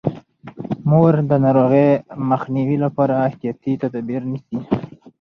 مور 0.89 1.13
د 1.29 1.31
ناروغۍ 1.43 1.87
مخنیوي 2.29 2.77
لپاره 2.85 3.13
احتیاطي 3.27 3.73
تدابیر 3.83 4.21
نیسي. 4.31 4.59